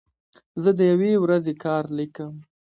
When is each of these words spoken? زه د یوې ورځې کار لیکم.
زه 0.63 0.69
د 0.77 0.79
یوې 0.91 1.13
ورځې 1.23 1.53
کار 1.63 1.83
لیکم. 1.97 2.33